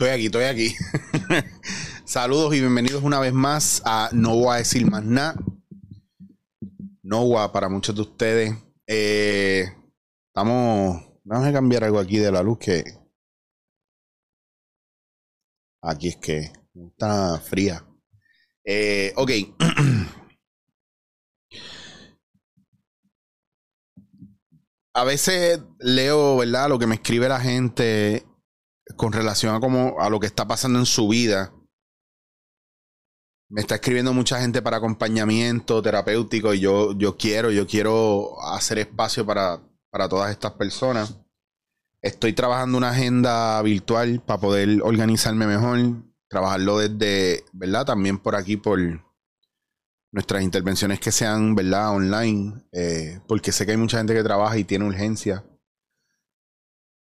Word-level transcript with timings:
Estoy 0.00 0.14
aquí, 0.14 0.26
estoy 0.26 0.44
aquí. 0.44 0.74
Saludos 2.06 2.54
y 2.54 2.60
bienvenidos 2.60 3.02
una 3.02 3.20
vez 3.20 3.34
más 3.34 3.82
a 3.84 4.08
No 4.12 4.34
voy 4.34 4.54
a 4.54 4.56
decir 4.56 4.90
más 4.90 5.04
nada. 5.04 5.34
No 7.02 7.26
voy 7.26 7.46
para 7.52 7.68
muchos 7.68 7.94
de 7.94 8.00
ustedes. 8.00 8.54
Eh, 8.86 9.66
estamos. 10.28 11.02
Vamos 11.22 11.46
a 11.46 11.52
cambiar 11.52 11.84
algo 11.84 11.98
aquí 11.98 12.16
de 12.16 12.32
la 12.32 12.42
luz 12.42 12.56
que. 12.60 12.82
Aquí 15.82 16.08
es 16.08 16.16
que 16.16 16.50
está 16.74 17.38
fría. 17.38 17.84
Eh, 18.64 19.12
ok. 19.16 19.30
a 24.94 25.04
veces 25.04 25.60
leo, 25.78 26.38
¿verdad? 26.38 26.70
Lo 26.70 26.78
que 26.78 26.86
me 26.86 26.94
escribe 26.94 27.28
la 27.28 27.40
gente 27.40 28.24
con 28.96 29.12
relación 29.12 29.54
a 29.54 29.60
cómo 29.60 29.96
a 30.00 30.08
lo 30.10 30.20
que 30.20 30.26
está 30.26 30.46
pasando 30.46 30.78
en 30.78 30.86
su 30.86 31.08
vida. 31.08 31.52
Me 33.48 33.60
está 33.60 33.76
escribiendo 33.76 34.12
mucha 34.12 34.40
gente 34.40 34.62
para 34.62 34.76
acompañamiento 34.76 35.82
terapéutico 35.82 36.54
y 36.54 36.60
yo, 36.60 36.96
yo 36.96 37.16
quiero, 37.16 37.50
yo 37.50 37.66
quiero 37.66 38.40
hacer 38.42 38.78
espacio 38.78 39.26
para, 39.26 39.60
para 39.90 40.08
todas 40.08 40.30
estas 40.30 40.52
personas. 40.52 41.18
Estoy 42.00 42.32
trabajando 42.32 42.78
una 42.78 42.90
agenda 42.90 43.60
virtual 43.62 44.22
para 44.24 44.40
poder 44.40 44.80
organizarme 44.82 45.46
mejor, 45.46 45.78
trabajarlo 46.28 46.78
desde, 46.78 47.44
¿verdad? 47.52 47.84
También 47.86 48.18
por 48.18 48.36
aquí, 48.36 48.56
por 48.56 48.78
nuestras 50.12 50.42
intervenciones 50.42 51.00
que 51.00 51.12
sean, 51.12 51.54
¿verdad? 51.54 51.90
Online, 51.90 52.64
eh, 52.72 53.20
porque 53.26 53.52
sé 53.52 53.66
que 53.66 53.72
hay 53.72 53.78
mucha 53.78 53.98
gente 53.98 54.14
que 54.14 54.22
trabaja 54.22 54.56
y 54.56 54.64
tiene 54.64 54.86
urgencia. 54.86 55.44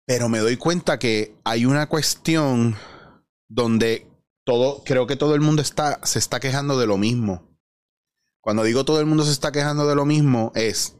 Pero 0.06 0.28
me 0.28 0.38
doy 0.38 0.56
cuenta 0.56 0.98
que 0.98 1.36
hay 1.44 1.66
una 1.66 1.88
cuestión 1.88 2.76
donde 3.48 4.08
todo, 4.44 4.84
creo 4.84 5.06
que 5.08 5.16
todo 5.16 5.34
el 5.34 5.40
mundo 5.40 5.60
está, 5.62 6.00
se 6.06 6.20
está 6.20 6.38
quejando 6.38 6.78
de 6.78 6.86
lo 6.86 6.96
mismo. 6.96 7.58
Cuando 8.40 8.62
digo 8.62 8.84
todo 8.84 9.00
el 9.00 9.06
mundo 9.06 9.24
se 9.24 9.32
está 9.32 9.50
quejando 9.50 9.88
de 9.88 9.96
lo 9.96 10.06
mismo, 10.06 10.52
es, 10.54 10.96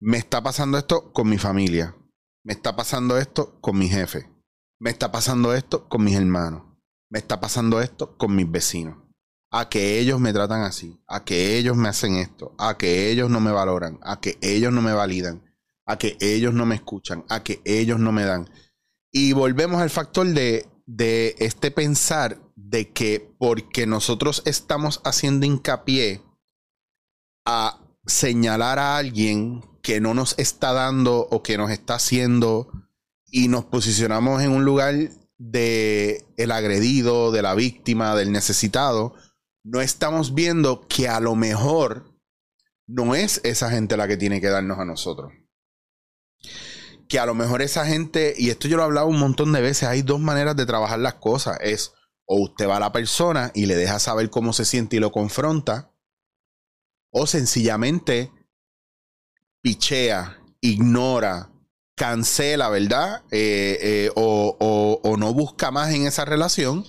me 0.00 0.16
está 0.16 0.42
pasando 0.42 0.78
esto 0.78 1.12
con 1.12 1.28
mi 1.28 1.36
familia, 1.36 1.94
me 2.42 2.54
está 2.54 2.74
pasando 2.74 3.18
esto 3.18 3.60
con 3.60 3.76
mi 3.78 3.88
jefe, 3.88 4.30
me 4.80 4.88
está 4.88 5.12
pasando 5.12 5.52
esto 5.52 5.86
con 5.90 6.04
mis 6.04 6.14
hermanos, 6.14 6.62
me 7.10 7.18
está 7.18 7.38
pasando 7.38 7.82
esto 7.82 8.16
con 8.16 8.34
mis 8.34 8.50
vecinos. 8.50 8.96
A 9.50 9.68
que 9.68 9.98
ellos 9.98 10.18
me 10.18 10.32
tratan 10.32 10.62
así, 10.62 10.98
a 11.06 11.24
que 11.24 11.58
ellos 11.58 11.76
me 11.76 11.88
hacen 11.88 12.16
esto, 12.16 12.54
a 12.58 12.78
que 12.78 13.10
ellos 13.10 13.28
no 13.28 13.40
me 13.40 13.52
valoran, 13.52 13.98
a 14.02 14.20
que 14.20 14.38
ellos 14.40 14.72
no 14.72 14.80
me 14.80 14.94
validan, 14.94 15.42
a 15.86 15.96
que 15.96 16.16
ellos 16.20 16.52
no 16.52 16.66
me 16.66 16.74
escuchan, 16.74 17.24
a 17.28 17.42
que 17.42 17.62
ellos 17.64 17.98
no 18.00 18.12
me 18.12 18.24
dan. 18.24 18.50
Y 19.12 19.32
volvemos 19.32 19.80
al 19.80 19.90
factor 19.90 20.26
de, 20.26 20.66
de 20.84 21.36
este 21.38 21.70
pensar 21.70 22.42
de 22.56 22.92
que 22.92 23.34
porque 23.38 23.86
nosotros 23.86 24.42
estamos 24.44 25.00
haciendo 25.04 25.46
hincapié 25.46 26.22
a 27.46 27.80
señalar 28.04 28.78
a 28.78 28.98
alguien 28.98 29.64
que 29.82 30.00
no 30.00 30.12
nos 30.12 30.36
está 30.38 30.72
dando 30.72 31.28
o 31.30 31.42
que 31.42 31.56
nos 31.56 31.70
está 31.70 31.94
haciendo 31.94 32.68
y 33.26 33.48
nos 33.48 33.64
posicionamos 33.64 34.42
en 34.42 34.50
un 34.50 34.64
lugar 34.64 34.94
de 35.38 36.24
el 36.36 36.50
agredido, 36.50 37.30
de 37.30 37.42
la 37.42 37.54
víctima, 37.54 38.16
del 38.16 38.32
necesitado, 38.32 39.14
no 39.62 39.80
estamos 39.80 40.34
viendo 40.34 40.86
que 40.88 41.08
a 41.08 41.20
lo 41.20 41.36
mejor 41.36 42.12
no 42.88 43.14
es 43.14 43.40
esa 43.44 43.70
gente 43.70 43.96
la 43.96 44.08
que 44.08 44.16
tiene 44.16 44.40
que 44.40 44.48
darnos 44.48 44.78
a 44.78 44.84
nosotros 44.84 45.32
que 47.08 47.18
a 47.18 47.26
lo 47.26 47.34
mejor 47.34 47.62
esa 47.62 47.86
gente, 47.86 48.34
y 48.36 48.50
esto 48.50 48.68
yo 48.68 48.76
lo 48.76 48.82
he 48.82 48.86
hablado 48.86 49.06
un 49.06 49.18
montón 49.18 49.52
de 49.52 49.60
veces, 49.60 49.88
hay 49.88 50.02
dos 50.02 50.20
maneras 50.20 50.56
de 50.56 50.66
trabajar 50.66 50.98
las 50.98 51.14
cosas. 51.14 51.58
Es 51.60 51.92
o 52.26 52.40
usted 52.40 52.68
va 52.68 52.76
a 52.76 52.80
la 52.80 52.92
persona 52.92 53.52
y 53.54 53.66
le 53.66 53.76
deja 53.76 53.98
saber 53.98 54.30
cómo 54.30 54.52
se 54.52 54.64
siente 54.64 54.96
y 54.96 55.00
lo 55.00 55.12
confronta, 55.12 55.92
o 57.12 57.26
sencillamente 57.26 58.32
pichea, 59.62 60.38
ignora, 60.60 61.52
cancela, 61.96 62.68
¿verdad? 62.68 63.22
Eh, 63.30 63.78
eh, 63.80 64.10
o, 64.16 64.98
o 65.02 65.16
no 65.16 65.32
busca 65.32 65.70
más 65.70 65.94
en 65.94 66.06
esa 66.06 66.24
relación, 66.24 66.84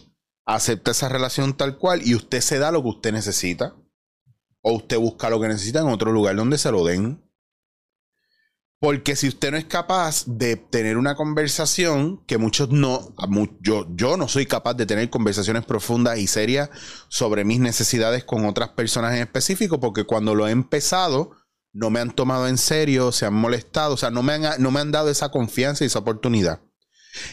acepta 0.46 0.92
esa 0.92 1.08
relación 1.08 1.56
tal 1.56 1.78
cual 1.78 2.06
y 2.06 2.16
usted 2.16 2.42
se 2.42 2.58
da 2.58 2.72
lo 2.72 2.82
que 2.82 2.90
usted 2.90 3.14
necesita, 3.14 3.76
o 4.62 4.74
usted 4.74 4.98
busca 4.98 5.30
lo 5.30 5.40
que 5.40 5.48
necesita 5.48 5.80
en 5.80 5.88
otro 5.88 6.12
lugar 6.12 6.36
donde 6.36 6.58
se 6.58 6.72
lo 6.72 6.84
den. 6.84 7.24
Porque 8.80 9.16
si 9.16 9.28
usted 9.28 9.52
no 9.52 9.58
es 9.58 9.66
capaz 9.66 10.26
de 10.28 10.56
tener 10.56 10.98
una 10.98 11.16
conversación, 11.16 12.24
que 12.28 12.38
muchos 12.38 12.70
no, 12.70 13.16
yo, 13.60 13.88
yo 13.96 14.18
no 14.18 14.28
soy 14.28 14.46
capaz 14.46 14.76
de 14.76 14.86
tener 14.86 15.10
conversaciones 15.10 15.66
profundas 15.66 16.20
y 16.20 16.28
serias 16.28 16.70
sobre 17.08 17.44
mis 17.44 17.60
necesidades 17.60 18.24
con 18.24 18.46
otras 18.46 18.70
personas 18.70 19.16
en 19.16 19.24
específico, 19.24 19.80
porque 19.80 20.04
cuando 20.04 20.36
lo 20.36 20.48
he 20.48 20.52
empezado, 20.52 21.32
no 21.74 21.90
me 21.90 22.00
han 22.00 22.12
tomado 22.12 22.48
en 22.48 22.60
serio, 22.60 23.12
se 23.12 23.26
han 23.26 23.34
molestado, 23.34 23.96
o 23.96 23.98
sea, 23.98 24.12
no 24.12 24.22
me 24.22 24.34
han, 24.34 24.62
no 24.62 24.70
me 24.70 24.80
han 24.80 24.92
dado 24.92 25.10
esa 25.10 25.30
confianza 25.30 25.84
y 25.84 25.88
esa 25.88 26.00
oportunidad. 26.00 26.62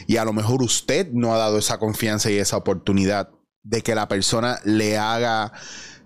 Y 0.07 0.17
a 0.17 0.25
lo 0.25 0.33
mejor 0.33 0.63
usted 0.63 1.11
no 1.11 1.33
ha 1.33 1.37
dado 1.37 1.59
esa 1.59 1.77
confianza 1.77 2.31
y 2.31 2.37
esa 2.37 2.57
oportunidad 2.57 3.29
de 3.61 3.81
que 3.81 3.93
la 3.93 4.07
persona 4.07 4.59
le 4.63 4.97
haga 4.97 5.53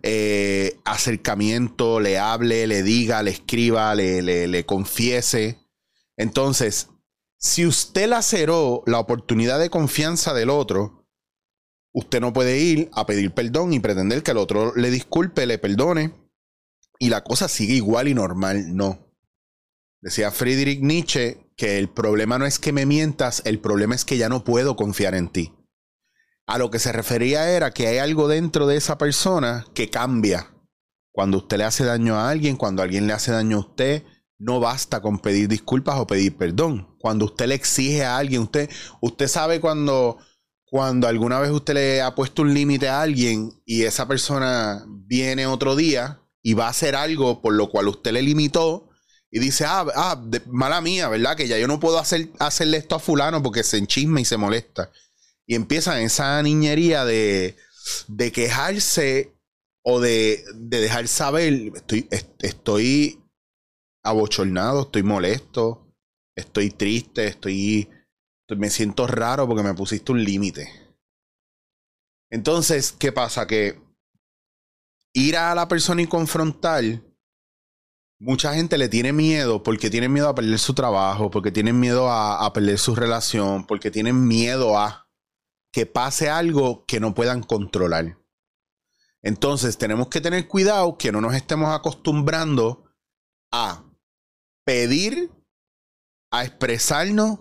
eh, 0.04 0.80
acercamiento, 0.86 2.00
le 2.00 2.18
hable, 2.18 2.68
le 2.68 2.84
diga, 2.84 3.24
le 3.24 3.32
escriba, 3.32 3.96
le, 3.96 4.22
le, 4.22 4.66
confiese. 4.66 5.60
Entonces, 6.18 6.90
si 7.38 7.66
usted 7.66 8.08
laceró 8.08 8.84
la 8.86 9.00
oportunidad 9.00 9.60
de 9.60 9.70
confianza 9.70 10.34
del 10.34 10.50
otro, 10.50 11.06
usted 11.94 12.22
no 12.22 12.34
puede 12.34 12.60
ir 12.60 12.90
a 12.94 13.06
pedir 13.06 13.34
perdón 13.34 13.74
y 13.74 13.80
pretender 13.80 14.24
que 14.24 14.32
el 14.32 14.38
otro 14.38 14.74
le 14.76 14.92
disculpe, 14.92 15.46
le 15.46 15.58
perdone 15.58 16.14
y 16.98 17.10
la 17.10 17.24
cosa 17.24 17.48
sigue 17.48 17.74
igual 17.74 18.08
y 18.08 18.14
normal. 18.14 18.76
No. 18.76 19.14
Decía 20.02 20.32
Friedrich 20.32 20.82
Nietzsche 20.82 21.52
que 21.58 21.78
el 21.78 21.90
problema 21.90 22.38
no 22.38 22.46
es 22.46 22.58
que 22.58 22.72
me 22.72 22.86
mientas, 22.86 23.42
el 23.46 23.60
problema 23.60 23.96
es 23.96 24.06
que 24.06 24.18
ya 24.18 24.30
no 24.30 24.46
puedo 24.46 24.76
confiar 24.76 25.14
en 25.14 25.28
ti 25.28 25.54
a 26.50 26.58
lo 26.58 26.72
que 26.72 26.80
se 26.80 26.92
refería 26.92 27.52
era 27.52 27.70
que 27.70 27.86
hay 27.86 28.00
algo 28.00 28.28
dentro 28.28 28.66
de 28.66 28.76
esa 28.76 28.98
persona 28.98 29.68
que 29.76 29.92
cambia. 29.92 30.52
Cuando 31.12 31.38
usted 31.38 31.60
le 31.60 31.64
hace 31.64 31.86
daño 31.86 32.16
a 32.16 32.28
alguien, 32.28 32.58
cuando 32.58 32.82
alguien 32.82 33.06
le 33.06 33.14
hace 33.14 33.32
daño 33.32 33.58
a 33.58 33.60
usted, 33.60 34.04
no 34.40 34.60
basta 34.60 35.00
con 35.00 35.20
pedir 35.20 35.48
disculpas 35.48 36.00
o 36.00 36.08
pedir 36.08 36.36
perdón. 36.38 36.96
Cuando 36.98 37.26
usted 37.26 37.46
le 37.46 37.54
exige 37.54 38.04
a 38.04 38.18
alguien, 38.18 38.42
usted, 38.42 38.68
usted 39.00 39.28
sabe 39.28 39.60
cuando, 39.60 40.18
cuando 40.66 41.08
alguna 41.08 41.40
vez 41.40 41.52
usted 41.52 41.76
le 41.76 42.02
ha 42.02 42.16
puesto 42.16 42.42
un 42.42 42.52
límite 42.52 42.90
a 42.90 43.04
alguien 43.04 43.52
y 43.64 43.84
esa 43.84 44.08
persona 44.08 44.84
viene 45.06 45.46
otro 45.46 45.76
día 45.76 46.24
y 46.42 46.56
va 46.56 46.66
a 46.66 46.70
hacer 46.70 46.96
algo 46.96 47.44
por 47.44 47.54
lo 47.54 47.70
cual 47.70 47.90
usted 47.90 48.12
le 48.12 48.24
limitó 48.24 48.90
y 49.30 49.38
dice, 49.38 49.66
ah, 49.68 49.86
ah 49.96 50.20
mala 50.48 50.82
mía, 50.82 51.10
¿verdad? 51.10 51.38
Que 51.38 51.48
ya 51.48 51.60
yo 51.60 51.68
no 51.68 51.80
puedo 51.80 52.00
hacer, 52.00 52.32
hacerle 52.40 52.78
esto 52.78 52.96
a 52.96 53.00
fulano 53.00 53.44
porque 53.44 53.62
se 53.62 53.78
enchisma 53.78 54.20
y 54.20 54.26
se 54.26 54.38
molesta 54.38 54.90
y 55.50 55.56
empiezan 55.56 56.00
esa 56.02 56.44
niñería 56.44 57.06
de, 57.06 57.58
de 58.08 58.32
quejarse 58.32 59.36
o 59.84 60.00
de, 60.00 60.46
de, 60.54 60.80
dejar 60.80 61.08
saber, 61.08 61.72
estoy, 61.76 62.08
estoy 62.40 63.20
abochornado, 64.04 64.84
estoy 64.84 65.02
molesto, 65.02 65.92
estoy 66.38 66.70
triste, 66.70 67.26
estoy, 67.26 67.90
me 68.56 68.70
siento 68.70 69.08
raro 69.08 69.48
porque 69.48 69.64
me 69.64 69.74
pusiste 69.74 70.12
un 70.12 70.24
límite. 70.24 70.70
Entonces, 72.30 72.92
¿qué 72.92 73.12
pasa? 73.12 73.48
Que 73.48 73.82
ir 75.16 75.36
a 75.36 75.56
la 75.56 75.68
persona 75.68 76.04
y 76.04 76.08
confrontar, 76.08 76.84
mucha 78.20 78.54
gente 78.54 78.78
le 78.78 78.88
tiene 78.88 79.14
miedo 79.14 79.64
porque 79.64 79.90
tienen 79.90 80.14
miedo 80.14 80.30
a 80.30 80.36
perder 80.36 80.60
su 80.60 80.76
trabajo, 80.76 81.32
porque 81.32 81.52
tienen 81.52 81.80
miedo 81.80 82.08
a, 82.08 82.46
a 82.46 82.54
perder 82.54 82.78
su 82.78 82.94
relación, 82.94 83.66
porque 83.66 83.90
tienen 83.90 84.28
miedo 84.28 84.78
a 84.78 85.09
que 85.72 85.86
pase 85.86 86.30
algo 86.30 86.86
que 86.86 87.00
no 87.00 87.14
puedan 87.14 87.44
controlar. 87.44 88.18
Entonces 89.22 89.78
tenemos 89.78 90.08
que 90.08 90.22
tener 90.22 90.48
cuidado 90.48 90.98
que 90.98 91.12
no 91.12 91.22
nos 91.22 91.36
estemos 91.36 91.74
acostumbrando 91.74 92.86
a 93.52 93.84
pedir, 94.66 95.32
a 96.32 96.46
expresarnos 96.46 97.40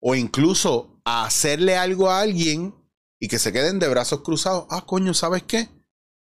o 0.00 0.14
incluso 0.14 1.00
a 1.04 1.24
hacerle 1.24 1.76
algo 1.76 2.10
a 2.10 2.20
alguien 2.20 2.74
y 3.18 3.28
que 3.28 3.38
se 3.38 3.52
queden 3.52 3.78
de 3.78 3.88
brazos 3.88 4.22
cruzados. 4.22 4.66
Ah, 4.70 4.84
coño, 4.86 5.12
¿sabes 5.12 5.42
qué? 5.42 5.68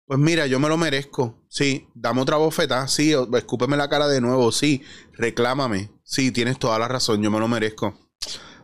Pues 0.06 0.20
mira, 0.20 0.48
yo 0.48 0.60
me 0.60 0.70
lo 0.70 0.78
merezco. 0.78 1.46
Sí, 1.50 1.88
dame 1.94 2.22
otra 2.22 2.38
bofeta. 2.38 2.88
Sí, 2.88 3.14
escúpeme 3.34 3.78
la 3.78 3.90
cara 3.90 4.08
de 4.08 4.22
nuevo. 4.22 4.52
Sí, 4.52 4.82
reclámame. 5.14 5.92
Sí, 6.04 6.32
tienes 6.32 6.58
toda 6.58 6.80
la 6.80 6.88
razón, 6.88 7.22
yo 7.22 7.30
me 7.30 7.40
lo 7.40 7.48
merezco 7.48 8.10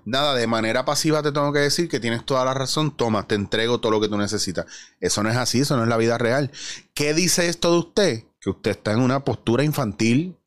nada, 0.05 0.35
de 0.35 0.47
manera 0.47 0.85
pasiva 0.85 1.21
te 1.21 1.31
tengo 1.31 1.51
que 1.51 1.59
decir 1.59 1.89
que 1.89 1.99
tienes 1.99 2.25
toda 2.25 2.45
la 2.45 2.53
razón, 2.53 2.95
toma, 2.95 3.27
te 3.27 3.35
entrego 3.35 3.79
todo 3.79 3.91
lo 3.91 3.99
que 3.99 4.07
tú 4.07 4.17
necesitas. 4.17 4.65
Eso 4.99 5.23
no 5.23 5.29
es 5.29 5.35
así, 5.35 5.61
eso 5.61 5.75
no 5.75 5.83
es 5.83 5.89
la 5.89 5.97
vida 5.97 6.17
real. 6.17 6.51
¿Qué 6.93 7.13
dice 7.13 7.49
esto 7.49 7.71
de 7.71 7.77
usted? 7.79 8.23
Que 8.39 8.51
usted 8.51 8.71
está 8.71 8.93
en 8.93 8.99
una 8.99 9.25
postura 9.25 9.63
infantil, 9.63 10.37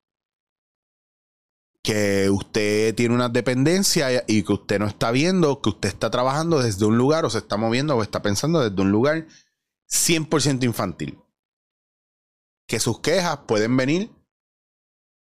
que 1.82 2.30
usted 2.30 2.94
tiene 2.94 3.14
una 3.14 3.28
dependencia 3.28 4.24
y 4.26 4.42
que 4.42 4.52
usted 4.52 4.78
no 4.78 4.86
está 4.86 5.10
viendo, 5.10 5.60
que 5.60 5.70
usted 5.70 5.88
está 5.88 6.10
trabajando 6.10 6.62
desde 6.62 6.84
un 6.84 6.96
lugar 6.96 7.24
o 7.24 7.30
se 7.30 7.38
está 7.38 7.56
moviendo 7.56 7.96
o 7.96 8.02
está 8.02 8.22
pensando 8.22 8.60
desde 8.60 8.80
un 8.80 8.90
lugar 8.90 9.26
100% 9.90 10.64
infantil. 10.64 11.18
Que 12.66 12.78
sus 12.78 13.00
quejas 13.00 13.38
pueden 13.46 13.76
venir 13.76 14.10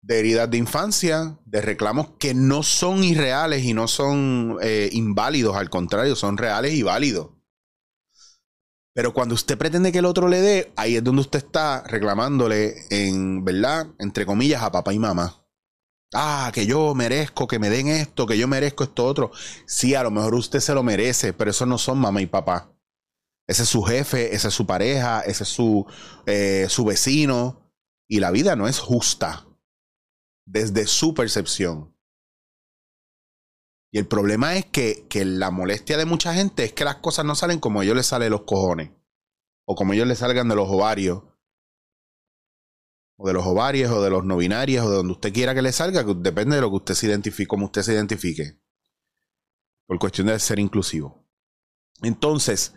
de 0.01 0.19
heridas 0.19 0.49
de 0.49 0.57
infancia, 0.57 1.37
de 1.45 1.61
reclamos 1.61 2.11
que 2.19 2.33
no 2.33 2.63
son 2.63 3.03
irreales 3.03 3.63
y 3.65 3.73
no 3.73 3.87
son 3.87 4.57
eh, 4.61 4.89
inválidos, 4.93 5.55
al 5.55 5.69
contrario, 5.69 6.15
son 6.15 6.37
reales 6.37 6.73
y 6.73 6.83
válidos. 6.83 7.31
Pero 8.93 9.13
cuando 9.13 9.35
usted 9.35 9.57
pretende 9.57 9.91
que 9.91 9.99
el 9.99 10.05
otro 10.05 10.27
le 10.27 10.41
dé, 10.41 10.73
ahí 10.75 10.95
es 10.95 11.03
donde 11.03 11.21
usted 11.21 11.39
está 11.39 11.83
reclamándole 11.83 12.75
en, 12.89 13.45
¿verdad? 13.45 13.87
Entre 13.99 14.25
comillas, 14.25 14.63
a 14.63 14.71
papá 14.71 14.93
y 14.93 14.99
mamá. 14.99 15.45
Ah, 16.13 16.51
que 16.53 16.65
yo 16.65 16.95
merezco 16.95 17.47
que 17.47 17.59
me 17.59 17.69
den 17.69 17.87
esto, 17.87 18.25
que 18.25 18.37
yo 18.37 18.47
merezco 18.47 18.83
esto 18.83 19.05
otro. 19.05 19.31
Sí, 19.67 19.93
a 19.93 20.03
lo 20.03 20.11
mejor 20.11 20.33
usted 20.33 20.59
se 20.59 20.73
lo 20.73 20.81
merece, 20.81 21.33
pero 21.33 21.51
eso 21.51 21.65
no 21.65 21.77
son 21.77 21.99
mamá 21.99 22.21
y 22.21 22.25
papá. 22.25 22.73
Ese 23.47 23.63
es 23.63 23.69
su 23.69 23.83
jefe, 23.83 24.33
ese 24.35 24.47
es 24.47 24.53
su 24.53 24.65
pareja, 24.65 25.21
ese 25.21 25.43
es 25.43 25.49
su, 25.49 25.85
eh, 26.25 26.65
su 26.69 26.83
vecino. 26.85 27.71
Y 28.07 28.19
la 28.19 28.31
vida 28.31 28.55
no 28.55 28.67
es 28.67 28.79
justa 28.79 29.48
desde 30.49 30.87
su 30.87 31.13
percepción. 31.13 31.95
Y 33.91 33.99
el 33.99 34.07
problema 34.07 34.55
es 34.55 34.65
que, 34.65 35.07
que, 35.07 35.25
la 35.25 35.51
molestia 35.51 35.97
de 35.97 36.05
mucha 36.05 36.33
gente 36.33 36.63
es 36.63 36.73
que 36.73 36.85
las 36.85 36.97
cosas 36.97 37.25
no 37.25 37.35
salen 37.35 37.59
como 37.59 37.79
a 37.79 37.83
ellos 37.83 37.95
les 37.95 38.07
salen 38.07 38.31
los 38.31 38.43
cojones. 38.43 38.91
O 39.65 39.75
como 39.75 39.93
ellos 39.93 40.07
les 40.07 40.19
salgan 40.19 40.47
de 40.49 40.55
los 40.55 40.67
ovarios. 40.69 41.23
O 43.17 43.27
de 43.27 43.33
los 43.33 43.45
ovarios, 43.45 43.91
o 43.91 44.01
de 44.01 44.09
los 44.09 44.25
no 44.25 44.37
binarios, 44.37 44.85
o 44.85 44.89
de 44.89 44.97
donde 44.97 45.13
usted 45.13 45.33
quiera 45.33 45.53
que 45.53 45.61
le 45.61 45.71
salga, 45.71 46.05
que 46.05 46.13
depende 46.15 46.55
de 46.55 46.61
lo 46.61 46.69
que 46.69 46.77
usted 46.77 46.93
se 46.93 47.07
identifique, 47.07 47.47
como 47.47 47.65
usted 47.65 47.81
se 47.81 47.93
identifique. 47.93 48.59
Por 49.87 49.99
cuestión 49.99 50.27
de 50.27 50.39
ser 50.39 50.59
inclusivo. 50.59 51.27
Entonces, 52.01 52.73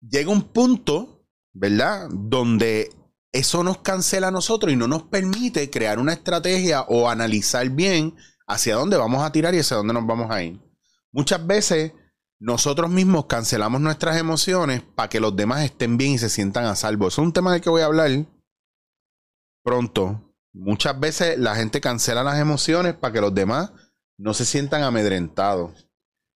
llega 0.00 0.30
un 0.30 0.52
punto, 0.52 1.26
¿verdad? 1.52 2.08
Donde 2.10 2.90
eso 3.32 3.64
nos 3.64 3.78
cancela 3.78 4.28
a 4.28 4.30
nosotros 4.30 4.72
y 4.72 4.76
no 4.76 4.86
nos 4.86 5.04
permite 5.04 5.70
crear 5.70 5.98
una 5.98 6.12
estrategia 6.12 6.82
o 6.82 7.08
analizar 7.08 7.68
bien 7.70 8.14
hacia 8.46 8.76
dónde 8.76 8.98
vamos 8.98 9.22
a 9.22 9.32
tirar 9.32 9.54
y 9.54 9.60
hacia 9.60 9.78
dónde 9.78 9.94
nos 9.94 10.06
vamos 10.06 10.30
a 10.30 10.42
ir. 10.42 10.60
Muchas 11.10 11.46
veces 11.46 11.92
nosotros 12.38 12.90
mismos 12.90 13.26
cancelamos 13.26 13.80
nuestras 13.80 14.18
emociones 14.18 14.82
para 14.82 15.08
que 15.08 15.20
los 15.20 15.34
demás 15.34 15.64
estén 15.64 15.96
bien 15.96 16.12
y 16.12 16.18
se 16.18 16.28
sientan 16.28 16.66
a 16.66 16.76
salvo. 16.76 17.08
Eso 17.08 17.22
es 17.22 17.26
un 17.26 17.32
tema 17.32 17.52
del 17.52 17.62
que 17.62 17.70
voy 17.70 17.82
a 17.82 17.86
hablar 17.86 18.10
pronto. 19.62 20.34
Muchas 20.52 20.98
veces 21.00 21.38
la 21.38 21.56
gente 21.56 21.80
cancela 21.80 22.22
las 22.22 22.38
emociones 22.38 22.94
para 22.94 23.12
que 23.14 23.20
los 23.22 23.34
demás 23.34 23.72
no 24.18 24.34
se 24.34 24.44
sientan 24.44 24.82
amedrentados. 24.82 25.88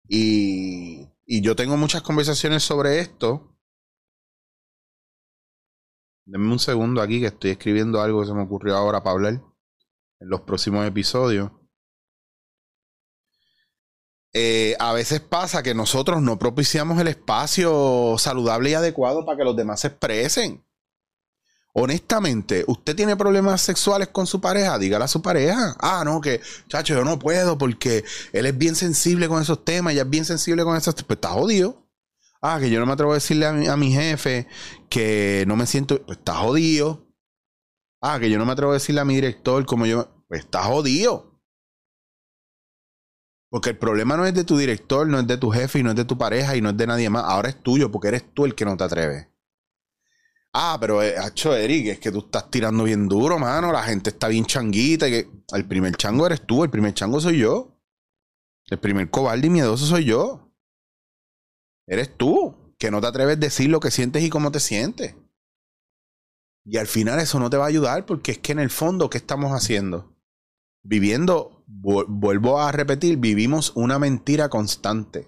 Y, 0.07 1.09
y 1.25 1.41
yo 1.41 1.55
tengo 1.55 1.75
muchas 1.75 2.03
conversaciones 2.03 2.63
sobre 2.63 2.99
esto 2.99 3.54
Denme 6.25 6.51
un 6.51 6.59
segundo 6.59 7.01
aquí 7.01 7.19
que 7.21 7.27
estoy 7.27 7.51
escribiendo 7.51 8.01
algo 8.01 8.21
que 8.21 8.27
se 8.27 8.33
me 8.33 8.41
ocurrió 8.41 8.75
ahora 8.75 9.03
para 9.03 9.13
hablar 9.13 9.33
en 9.33 10.29
los 10.29 10.41
próximos 10.41 10.85
episodios. 10.87 11.51
Eh, 14.33 14.75
a 14.79 14.91
veces 14.91 15.21
pasa 15.21 15.63
que 15.63 15.73
nosotros 15.73 16.21
no 16.21 16.37
propiciamos 16.37 16.99
el 16.99 17.07
espacio 17.07 18.15
saludable 18.17 18.71
y 18.71 18.73
adecuado 18.73 19.25
para 19.25 19.37
que 19.37 19.45
los 19.45 19.55
demás 19.55 19.79
se 19.79 19.87
expresen. 19.87 20.65
Honestamente, 21.73 22.65
usted 22.67 22.95
tiene 22.95 23.15
problemas 23.15 23.61
sexuales 23.61 24.07
con 24.07 24.25
su 24.25 24.41
pareja, 24.41 24.79
dígale 24.79 25.05
a 25.05 25.09
su 25.09 25.21
pareja. 25.21 25.75
Ah, 25.79 26.03
no, 26.05 26.21
que, 26.21 26.41
chacho, 26.67 26.95
yo 26.95 27.05
no 27.05 27.19
puedo 27.19 27.57
porque 27.57 28.03
él 28.33 28.45
es 28.45 28.57
bien 28.57 28.75
sensible 28.75 29.27
con 29.27 29.41
esos 29.41 29.63
temas, 29.63 29.93
ella 29.93 30.03
es 30.03 30.09
bien 30.09 30.25
sensible 30.25 30.63
con 30.63 30.75
esos 30.75 30.95
temas. 30.95 31.07
Pues 31.07 31.17
está 31.17 31.29
jodido. 31.29 31.84
Ah, 32.41 32.59
que 32.59 32.69
yo 32.69 32.79
no 32.79 32.85
me 32.85 32.93
atrevo 32.93 33.11
a 33.11 33.15
decirle 33.15 33.45
a 33.45 33.77
mi, 33.77 33.91
jefe 33.91 34.47
que 34.89 35.45
no 35.47 35.55
me 35.55 35.65
siento. 35.65 36.01
Pues 36.05 36.19
está 36.19 36.35
jodido. 36.35 37.07
Ah, 38.01 38.19
que 38.19 38.29
yo 38.29 38.37
no 38.37 38.45
me 38.45 38.51
atrevo 38.51 38.71
a 38.71 38.75
decirle 38.75 39.01
a 39.01 39.05
mi 39.05 39.15
director 39.15 39.65
como 39.65 39.85
yo. 39.85 40.09
Pues 40.27 40.41
está 40.41 40.63
jodido. 40.63 41.41
Porque 43.49 43.69
el 43.69 43.77
problema 43.77 44.17
no 44.17 44.25
es 44.25 44.33
de 44.33 44.43
tu 44.43 44.57
director, 44.57 45.07
no 45.07 45.19
es 45.19 45.27
de 45.27 45.37
tu 45.37 45.49
jefe 45.49 45.79
y 45.79 45.83
no 45.83 45.91
es 45.91 45.95
de 45.95 46.05
tu 46.05 46.17
pareja 46.17 46.55
y 46.55 46.61
no 46.61 46.71
es 46.71 46.77
de 46.77 46.87
nadie 46.87 47.09
más. 47.09 47.23
Ahora 47.25 47.49
es 47.49 47.61
tuyo 47.61 47.91
porque 47.91 48.09
eres 48.09 48.33
tú 48.33 48.45
el 48.45 48.53
que 48.53 48.65
no 48.65 48.75
te 48.75 48.83
atreves. 48.83 49.27
Ah, 50.57 50.77
pero, 50.79 51.03
eh, 51.03 51.15
Eric, 51.15 51.87
es 51.87 51.99
que 51.99 52.11
tú 52.11 52.19
estás 52.19 52.49
tirando 52.49 52.85
bien 52.85 53.09
duro, 53.09 53.37
mano. 53.37 53.73
La 53.73 53.83
gente 53.83 54.09
está 54.09 54.29
bien 54.29 54.45
changuita. 54.45 55.07
que 55.07 55.29
el 55.53 55.65
primer 55.67 55.95
chango 55.97 56.25
eres 56.25 56.45
tú, 56.45 56.63
el 56.63 56.69
primer 56.69 56.93
chango 56.93 57.19
soy 57.19 57.39
yo. 57.39 57.77
El 58.67 58.79
primer 58.79 59.09
cobarde 59.09 59.47
y 59.47 59.49
miedoso 59.49 59.85
soy 59.85 60.05
yo. 60.05 60.44
Eres 61.87 62.15
tú, 62.17 62.55
que 62.77 62.91
no 62.91 63.01
te 63.01 63.07
atreves 63.07 63.37
a 63.37 63.39
decir 63.39 63.69
lo 63.69 63.79
que 63.79 63.91
sientes 63.91 64.23
y 64.23 64.29
cómo 64.29 64.51
te 64.51 64.59
sientes. 64.59 65.15
Y 66.65 66.77
al 66.77 66.87
final 66.87 67.19
eso 67.19 67.39
no 67.39 67.49
te 67.49 67.57
va 67.57 67.65
a 67.65 67.69
ayudar 67.69 68.05
porque 68.05 68.31
es 68.31 68.39
que 68.39 68.51
en 68.51 68.59
el 68.59 68.71
fondo, 68.71 69.09
¿qué 69.09 69.17
estamos 69.17 69.51
haciendo? 69.51 70.15
Viviendo, 70.83 71.63
vuelvo 71.67 72.59
a 72.59 72.71
repetir, 72.71 73.17
vivimos 73.17 73.71
una 73.75 73.99
mentira 73.99 74.49
constante. 74.49 75.27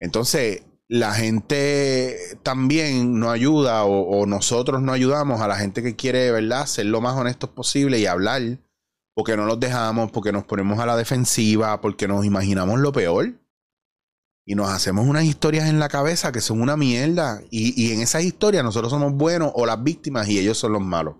Entonces, 0.00 0.64
la 0.88 1.14
gente 1.14 2.38
también 2.42 3.18
no 3.18 3.30
ayuda 3.30 3.84
o, 3.84 4.26
nosotros 4.26 4.82
no 4.82 4.92
ayudamos 4.92 5.40
a 5.40 5.48
la 5.48 5.56
gente 5.56 5.82
que 5.82 5.96
quiere, 5.96 6.30
¿verdad?, 6.30 6.66
ser 6.66 6.86
lo 6.86 7.00
más 7.00 7.16
honestos 7.16 7.50
posible 7.50 7.98
y 7.98 8.06
hablar, 8.06 8.42
porque 9.14 9.36
no 9.36 9.46
los 9.46 9.58
dejamos, 9.58 10.10
porque 10.10 10.32
nos 10.32 10.44
ponemos 10.44 10.78
a 10.78 10.86
la 10.86 10.96
defensiva, 10.96 11.80
porque 11.80 12.06
nos 12.06 12.24
imaginamos 12.24 12.78
lo 12.80 12.92
peor 12.92 13.34
y 14.48 14.54
nos 14.54 14.70
hacemos 14.70 15.06
unas 15.06 15.24
historias 15.24 15.68
en 15.68 15.80
la 15.80 15.88
cabeza 15.88 16.30
que 16.30 16.40
son 16.40 16.62
una 16.62 16.76
mierda. 16.76 17.42
Y, 17.50 17.92
en 17.92 18.00
esas 18.00 18.22
historias 18.22 18.62
nosotros 18.62 18.92
somos 18.92 19.12
buenos 19.12 19.50
o 19.54 19.66
las 19.66 19.82
víctimas 19.82 20.28
y 20.28 20.38
ellos 20.38 20.56
son 20.56 20.72
los 20.72 20.82
malos. 20.82 21.16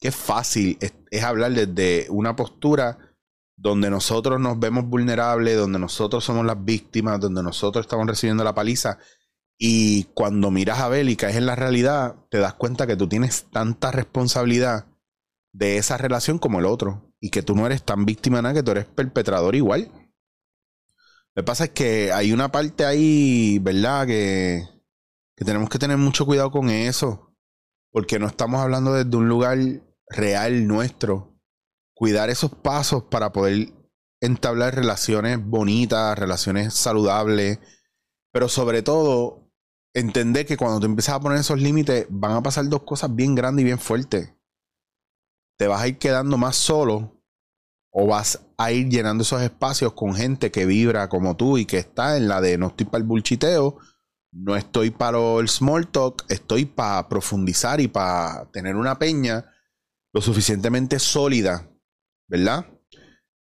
Qué 0.00 0.10
fácil 0.10 0.78
es, 0.80 1.22
hablar 1.22 1.52
desde 1.52 2.06
una 2.08 2.34
postura 2.34 2.98
donde 3.54 3.90
nosotros 3.90 4.40
nos 4.40 4.58
vemos 4.58 4.86
vulnerables, 4.86 5.58
donde 5.58 5.78
nosotros 5.78 6.24
somos 6.24 6.46
las 6.46 6.64
víctimas, 6.64 7.20
donde 7.20 7.42
nosotros 7.42 7.84
estamos 7.84 8.06
recibiendo 8.06 8.44
la 8.44 8.54
paliza. 8.54 8.98
Y 9.58 10.04
cuando 10.14 10.50
miras 10.50 10.78
a 10.78 10.88
Bel 10.88 11.10
y 11.10 11.16
caes 11.16 11.36
en 11.36 11.44
la 11.44 11.56
realidad, 11.56 12.16
te 12.30 12.38
das 12.38 12.54
cuenta 12.54 12.86
que 12.86 12.96
tú 12.96 13.08
tienes 13.08 13.46
tanta 13.50 13.90
responsabilidad 13.90 14.86
de 15.52 15.76
esa 15.76 15.98
relación 15.98 16.38
como 16.38 16.60
el 16.60 16.64
otro. 16.66 17.12
Y 17.20 17.30
que 17.30 17.42
tú 17.42 17.56
no 17.56 17.66
eres 17.66 17.82
tan 17.82 18.06
víctima 18.06 18.40
nada, 18.40 18.54
que 18.54 18.62
tú 18.62 18.70
eres 18.70 18.86
perpetrador 18.86 19.56
igual. 19.56 19.90
Lo 21.38 21.44
que 21.44 21.46
pasa 21.46 21.64
es 21.66 21.70
que 21.70 22.10
hay 22.10 22.32
una 22.32 22.50
parte 22.50 22.84
ahí, 22.84 23.60
¿verdad? 23.60 24.08
Que, 24.08 24.68
que 25.36 25.44
tenemos 25.44 25.70
que 25.70 25.78
tener 25.78 25.96
mucho 25.96 26.26
cuidado 26.26 26.50
con 26.50 26.68
eso. 26.68 27.32
Porque 27.92 28.18
no 28.18 28.26
estamos 28.26 28.60
hablando 28.60 28.92
desde 28.92 29.16
un 29.16 29.28
lugar 29.28 29.56
real 30.08 30.66
nuestro. 30.66 31.38
Cuidar 31.94 32.28
esos 32.28 32.50
pasos 32.50 33.04
para 33.04 33.30
poder 33.30 33.72
entablar 34.20 34.74
relaciones 34.74 35.38
bonitas, 35.40 36.18
relaciones 36.18 36.74
saludables. 36.74 37.60
Pero 38.32 38.48
sobre 38.48 38.82
todo, 38.82 39.48
entender 39.94 40.44
que 40.44 40.56
cuando 40.56 40.80
tú 40.80 40.86
empiezas 40.86 41.14
a 41.14 41.20
poner 41.20 41.38
esos 41.38 41.60
límites, 41.60 42.08
van 42.10 42.32
a 42.32 42.42
pasar 42.42 42.68
dos 42.68 42.82
cosas 42.82 43.14
bien 43.14 43.36
grandes 43.36 43.62
y 43.62 43.66
bien 43.66 43.78
fuertes. 43.78 44.34
Te 45.56 45.68
vas 45.68 45.82
a 45.82 45.86
ir 45.86 45.98
quedando 45.98 46.36
más 46.36 46.56
solo 46.56 47.17
o 47.90 48.06
vas 48.06 48.40
a 48.56 48.72
ir 48.72 48.88
llenando 48.88 49.22
esos 49.22 49.42
espacios 49.42 49.92
con 49.92 50.14
gente 50.14 50.50
que 50.50 50.66
vibra 50.66 51.08
como 51.08 51.36
tú 51.36 51.58
y 51.58 51.64
que 51.64 51.78
está 51.78 52.16
en 52.16 52.28
la 52.28 52.40
de 52.40 52.58
no 52.58 52.68
estoy 52.68 52.86
para 52.86 52.98
el 52.98 53.08
bulchiteo, 53.08 53.78
no 54.32 54.56
estoy 54.56 54.90
para 54.90 55.18
el 55.38 55.48
small 55.48 55.88
talk, 55.88 56.24
estoy 56.28 56.66
para 56.66 57.08
profundizar 57.08 57.80
y 57.80 57.88
para 57.88 58.50
tener 58.52 58.76
una 58.76 58.98
peña 58.98 59.46
lo 60.12 60.20
suficientemente 60.20 60.98
sólida, 60.98 61.70
¿verdad? 62.28 62.66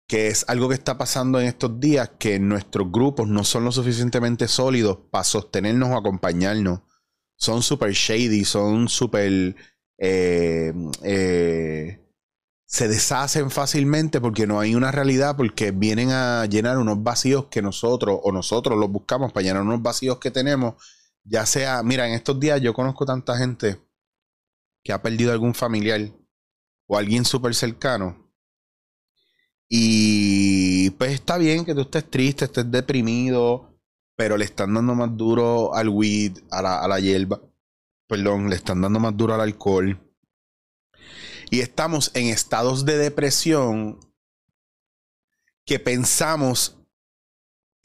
Que 0.07 0.29
es 0.29 0.45
algo 0.49 0.69
que 0.69 0.75
está 0.75 0.99
pasando 0.99 1.41
en 1.41 1.47
estos 1.47 1.81
días, 1.81 2.11
que 2.19 2.39
nuestros 2.39 2.91
grupos 2.93 3.29
no 3.29 3.45
son 3.45 3.65
lo 3.65 3.73
suficientemente 3.73 4.49
sólidos 4.49 4.99
para 5.11 5.25
sostenernos 5.25 5.91
o 5.91 5.97
acompañarnos. 5.97 6.81
Son 7.37 7.63
super 7.63 7.93
shady, 7.93 8.45
son 8.45 8.89
super... 8.89 9.57
Eh, 9.97 10.73
eh, 11.03 12.04
se 12.67 12.89
deshacen 12.89 13.51
fácilmente 13.51 14.21
porque 14.21 14.47
no 14.47 14.59
hay 14.61 14.75
una 14.75 14.91
realidad, 14.91 15.37
porque 15.37 15.71
vienen 15.71 16.11
a 16.11 16.47
llenar 16.47 16.79
unos 16.79 17.03
vacíos 17.03 17.47
que 17.47 17.63
nosotros 17.63 18.19
o 18.23 18.33
nosotros 18.33 18.79
los 18.79 18.91
buscamos 18.91 19.33
para 19.33 19.45
llenar 19.45 19.63
unos 19.63 19.83
vacíos 19.83 20.19
que 20.19 20.31
tenemos. 20.31 20.75
Ya 21.25 21.47
sea, 21.47 21.83
mira, 21.83 22.07
en 22.09 22.15
estos 22.15 22.39
días 22.41 22.61
yo 22.61 22.75
conozco 22.75 23.07
tanta 23.07 23.37
gente 23.37 23.81
que 24.83 24.93
ha 24.93 25.03
perdido 25.03 25.33
algún 25.33 25.55
familiar 25.55 26.01
o 26.87 26.97
alguien 26.97 27.25
súper 27.25 27.55
cercano. 27.55 28.33
Y 29.69 30.91
pues 30.91 31.13
está 31.13 31.39
bien 31.39 31.65
que 31.65 31.75
tú 31.75 31.83
estés 31.83 32.11
triste, 32.11 32.45
estés 32.45 32.71
deprimido, 32.71 33.79
pero 34.17 34.37
le 34.37 34.45
están 34.45 34.75
dando 34.75 34.95
más 34.95 35.17
duro 35.17 35.75
al 35.75 35.89
weed, 35.89 36.39
a 36.51 36.63
la, 36.63 36.81
a 36.81 36.89
la 36.89 37.01
hierba. 37.01 37.41
Perdón, 38.07 38.51
le 38.51 38.57
están 38.57 38.81
dando 38.81 39.01
más 39.01 39.17
duro 39.17 39.35
al 39.35 39.41
alcohol 39.41 39.99
Y 41.51 41.61
estamos 41.61 42.11
en 42.15 42.27
estados 42.27 42.85
de 42.85 42.99
depresión 42.99 44.01
que 45.65 45.79
pensamos 45.79 46.79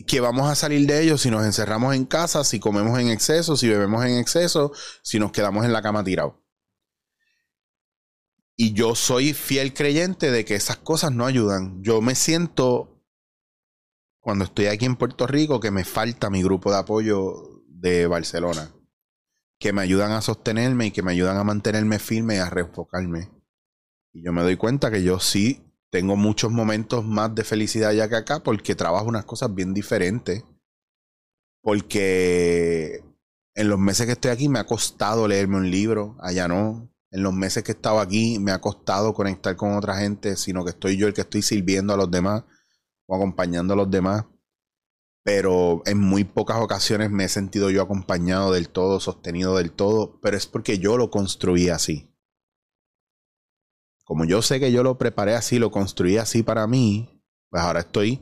que 0.08 0.20
vamos 0.20 0.50
a 0.50 0.56
salir 0.56 0.88
de 0.88 1.02
ellos 1.02 1.22
si 1.22 1.30
nos 1.30 1.46
encerramos 1.46 1.96
en 1.96 2.06
casa, 2.06 2.44
si 2.44 2.60
comemos 2.60 2.98
en 3.00 3.10
exceso, 3.10 3.58
si 3.58 3.68
bebemos 3.68 4.06
en 4.06 4.18
exceso, 4.18 4.72
si 5.04 5.20
nos 5.20 5.32
quedamos 5.32 5.66
en 5.66 5.74
la 5.74 5.82
cama 5.82 6.04
tirados. 6.04 6.36
Y 8.56 8.74
yo 8.74 8.96
soy 8.96 9.34
fiel 9.34 9.74
creyente 9.74 10.32
de 10.32 10.44
que 10.44 10.56
esas 10.56 10.78
cosas 10.78 11.14
no 11.14 11.26
ayudan. 11.26 11.82
Yo 11.82 12.02
me 12.02 12.16
siento, 12.16 13.02
cuando 14.20 14.46
estoy 14.46 14.66
aquí 14.66 14.86
en 14.86 14.98
Puerto 14.98 15.28
Rico, 15.28 15.62
que 15.62 15.72
me 15.72 15.86
falta 15.86 16.30
mi 16.30 16.44
grupo 16.44 16.72
de 16.72 16.78
apoyo 16.78 17.64
de 17.68 18.08
Barcelona. 18.08 18.74
Que 19.60 19.72
me 19.72 19.82
ayudan 19.82 20.12
a 20.12 20.22
sostenerme 20.22 20.88
y 20.88 20.92
que 20.92 21.04
me 21.04 21.12
ayudan 21.12 21.38
a 21.38 21.44
mantenerme 21.46 22.00
firme 22.00 22.36
y 22.36 22.40
a 22.40 22.50
reenfocarme. 22.50 23.30
Y 24.14 24.24
yo 24.24 24.34
me 24.34 24.42
doy 24.42 24.58
cuenta 24.58 24.92
que 24.92 25.04
yo 25.04 25.20
sí 25.20 25.64
tengo 25.92 26.16
muchos 26.16 26.52
momentos 26.52 27.06
más 27.06 27.34
de 27.36 27.44
felicidad 27.44 27.90
allá 27.90 28.10
que 28.10 28.16
acá 28.16 28.44
porque 28.44 28.76
trabajo 28.76 29.08
unas 29.08 29.26
cosas 29.26 29.54
bien 29.54 29.74
diferentes. 29.74 30.44
Porque 31.62 33.04
en 33.56 33.70
los 33.70 33.80
meses 33.80 34.06
que 34.06 34.14
estoy 34.14 34.32
aquí 34.32 34.50
me 34.50 34.60
ha 34.60 34.66
costado 34.66 35.28
leerme 35.28 35.58
un 35.58 35.70
libro, 35.70 36.18
allá 36.22 36.48
no 36.48 36.90
en 37.12 37.24
los 37.24 37.34
meses 37.34 37.64
que 37.64 37.72
he 37.72 37.76
estado 37.76 38.00
aquí 38.00 38.40
me 38.40 38.52
ha 38.52 38.62
costado 38.62 39.14
conectar 39.14 39.56
con 39.56 39.76
otra 39.76 39.98
gente, 39.98 40.36
sino 40.36 40.64
que 40.64 40.72
estoy 40.72 40.98
yo 40.98 41.08
el 41.08 41.14
que 41.14 41.22
estoy 41.22 41.42
sirviendo 41.42 41.94
a 41.94 41.98
los 41.98 42.12
demás 42.12 42.44
o 43.08 43.16
acompañando 43.16 43.74
a 43.74 43.78
los 43.78 43.90
demás. 43.90 44.26
Pero 45.24 45.82
en 45.86 46.00
muy 46.00 46.24
pocas 46.24 46.58
ocasiones 46.60 47.12
me 47.12 47.26
he 47.26 47.30
sentido 47.30 47.70
yo 47.70 47.82
acompañado 47.82 48.52
del 48.54 48.70
todo, 48.70 49.00
sostenido 49.00 49.58
del 49.58 49.72
todo, 49.72 50.20
pero 50.22 50.38
es 50.38 50.48
porque 50.48 50.80
yo 50.80 50.98
lo 50.98 51.10
construí 51.10 51.70
así. 51.70 52.09
Como 54.10 54.26
yo 54.26 54.42
sé 54.42 54.60
que 54.60 54.72
yo 54.72 54.82
lo 54.82 54.98
preparé 54.98 55.36
así, 55.36 55.60
lo 55.60 55.70
construí 55.70 56.18
así 56.18 56.42
para 56.42 56.66
mí, 56.66 57.22
pues 57.52 57.62
ahora 57.62 57.82
estoy 57.82 58.20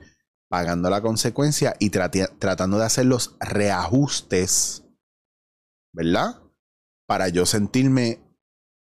pagando 0.49 0.89
la 0.89 1.01
consecuencia 1.01 1.77
y 1.79 1.91
tratando 1.91 2.77
de 2.77 2.83
hacer 2.83 3.05
los 3.05 3.37
reajustes, 3.39 4.83
¿verdad? 5.93 6.43
Para 7.07 7.29
yo 7.29 7.45
sentirme 7.45 8.19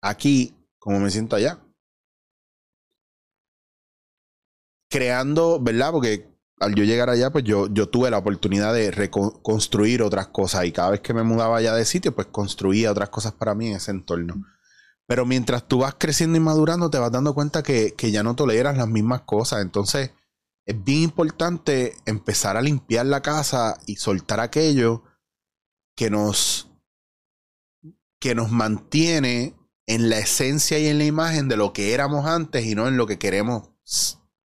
aquí 0.01 0.55
como 0.79 1.01
me 1.01 1.11
siento 1.11 1.35
allá. 1.35 1.59
Creando, 4.89 5.59
¿verdad? 5.61 5.91
Porque 5.91 6.33
al 6.61 6.77
yo 6.77 6.85
llegar 6.85 7.11
allá, 7.11 7.33
pues 7.33 7.43
yo, 7.43 7.67
yo 7.67 7.89
tuve 7.89 8.13
la 8.13 8.19
oportunidad 8.19 8.73
de 8.75 8.93
reconstruir 8.93 10.03
otras 10.03 10.29
cosas 10.29 10.67
y 10.67 10.73
cada 10.73 10.91
vez 10.91 11.01
que 11.01 11.15
me 11.15 11.25
mudaba 11.25 11.57
allá 11.57 11.75
de 11.75 11.85
sitio, 11.85 12.15
pues 12.15 12.29
construía 12.29 12.93
otras 12.93 13.09
cosas 13.09 13.33
para 13.33 13.57
mí 13.57 13.71
en 13.71 13.77
ese 13.79 13.91
entorno. 13.91 14.45
Pero 15.13 15.27
mientras 15.27 15.69
tú 15.69 15.81
vas 15.81 15.97
creciendo 15.99 16.39
y 16.39 16.41
madurando, 16.41 16.89
te 16.89 16.97
vas 16.97 17.13
dando 17.13 17.35
cuenta 17.35 17.63
que, 17.63 17.93
que 17.93 18.11
ya 18.11 18.23
no 18.23 18.35
toleras 18.35 18.79
las 18.79 18.89
mismas 18.89 19.21
cosas. 19.27 19.61
Entonces, 19.61 20.13
es 20.65 20.85
bien 20.85 21.03
importante 21.03 21.95
empezar 22.07 22.57
a 22.57 22.63
limpiar 22.63 23.05
la 23.05 23.21
casa 23.21 23.79
y 23.85 23.97
soltar 23.97 24.41
aquello 24.41 25.03
que 25.95 26.09
nos, 26.09 26.71
que 28.19 28.35
nos 28.35 28.51
mantiene 28.51 29.55
en 29.87 30.09
la 30.09 30.17
esencia 30.17 30.79
y 30.79 30.87
en 30.87 30.97
la 30.97 31.05
imagen 31.05 31.47
de 31.47 31.59
lo 31.59 31.75
que 31.75 31.93
éramos 31.93 32.25
antes 32.25 32.65
y 32.65 32.75
no 32.75 32.89
en 32.89 32.97
lo 32.97 33.07
que 33.07 33.19
queremos 33.19 33.69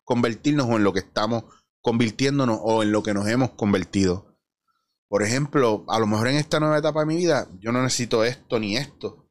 convertirnos 0.03 0.65
o 0.67 0.77
en 0.77 0.83
lo 0.83 0.93
que 0.93 1.01
estamos 1.01 1.43
convirtiéndonos 1.79 2.57
o 2.63 2.81
en 2.81 2.91
lo 2.91 3.03
que 3.03 3.13
nos 3.13 3.27
hemos 3.27 3.51
convertido. 3.51 4.35
Por 5.09 5.21
ejemplo, 5.21 5.85
a 5.89 5.99
lo 5.99 6.07
mejor 6.07 6.29
en 6.29 6.37
esta 6.37 6.59
nueva 6.59 6.79
etapa 6.79 7.01
de 7.01 7.05
mi 7.05 7.17
vida 7.17 7.47
yo 7.59 7.71
no 7.71 7.83
necesito 7.83 8.23
esto 8.23 8.59
ni 8.59 8.77
esto 8.77 9.24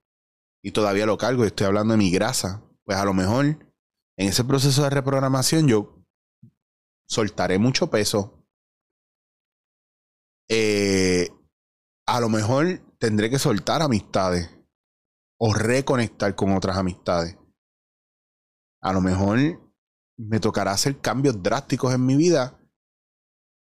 y 0.65 0.73
todavía 0.73 1.05
lo 1.05 1.19
cargo 1.19 1.45
y 1.45 1.49
estoy 1.49 1.67
hablando 1.67 1.93
de 1.93 1.99
mi 1.99 2.11
grasa. 2.11 2.65
Pues 2.85 2.97
a 2.97 3.05
lo 3.05 3.13
mejor 3.13 3.45
en 3.45 4.29
ese 4.29 4.45
proceso 4.45 4.83
de 4.83 4.91
reprogramación 4.91 5.69
yo 5.69 6.03
soltaré 7.07 7.59
mucho 7.59 7.91
peso. 7.91 8.43
Eh, 10.49 11.29
a 12.07 12.19
lo 12.19 12.31
mejor 12.31 12.81
tendré 12.99 13.29
que 13.29 13.39
soltar 13.39 13.83
amistades 13.83 14.59
o 15.39 15.53
reconectar 15.53 16.35
con 16.35 16.57
otras 16.57 16.79
amistades. 16.79 17.37
A 18.81 18.95
lo 18.95 19.03
mejor 19.03 19.39
me 20.17 20.41
tocará 20.41 20.73
hacer 20.73 20.99
cambios 20.99 21.43
drásticos 21.43 21.93
en 21.93 22.07
mi 22.07 22.17
vida, 22.17 22.59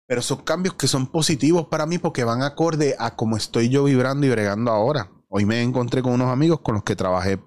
pero 0.07 0.21
son 0.21 0.43
cambios 0.45 0.75
que 0.75 0.87
son 0.87 1.07
positivos 1.07 1.67
para 1.67 1.85
mí 1.85 1.97
porque 1.97 2.23
van 2.23 2.43
acorde 2.43 2.95
a 2.97 3.17
cómo 3.17 3.35
estoy 3.35 3.67
yo 3.67 3.83
vibrando 3.83 4.25
y 4.25 4.29
bregando 4.29 4.71
ahora. 4.71 5.11
Hoy 5.35 5.45
me 5.45 5.63
encontré 5.63 6.03
con 6.03 6.13
unos 6.13 6.31
amigos 6.31 6.59
con 6.59 6.75
los 6.75 6.83
que 6.83 6.95
trabajé 6.95 7.39